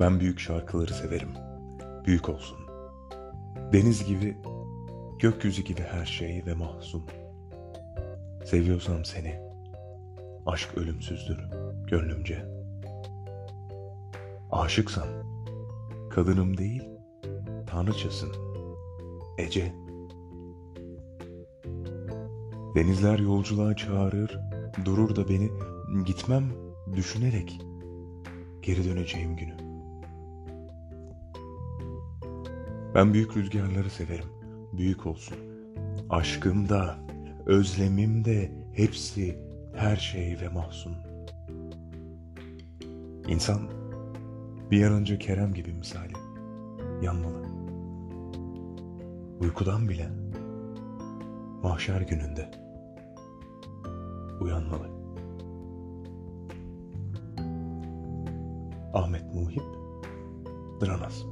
[0.00, 1.28] Ben büyük şarkıları severim.
[2.06, 2.58] Büyük olsun.
[3.72, 4.36] Deniz gibi,
[5.18, 7.04] gökyüzü gibi her şey ve mahzun.
[8.44, 9.40] Seviyorsam seni,
[10.46, 11.38] aşk ölümsüzdür
[11.90, 12.44] gönlümce.
[14.50, 15.08] Aşıksam,
[16.10, 16.82] kadınım değil,
[17.66, 18.32] tanrıçasın,
[19.38, 19.72] Ece.
[22.74, 24.38] Denizler yolculuğa çağırır,
[24.84, 25.50] durur da beni
[26.04, 26.44] gitmem
[26.96, 27.60] düşünerek
[28.62, 29.65] geri döneceğim günü.
[32.96, 34.28] Ben büyük rüzgarları severim,
[34.72, 35.36] büyük olsun.
[36.10, 36.98] Aşkım da,
[37.46, 39.38] özlemim de hepsi
[39.74, 40.96] her şey ve mahzun.
[43.28, 43.60] İnsan
[44.70, 46.12] bir an önce Kerem gibi misali
[47.02, 47.42] yanmalı.
[49.40, 50.08] Uykudan bile
[51.62, 52.50] mahşer gününde
[54.40, 54.90] uyanmalı.
[58.94, 59.64] Ahmet Muhip
[60.80, 61.26] Dranaz